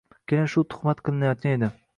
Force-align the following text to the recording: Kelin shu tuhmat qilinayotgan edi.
Kelin 0.31 0.49
shu 0.53 0.63
tuhmat 0.75 1.05
qilinayotgan 1.11 1.55
edi. 1.59 1.75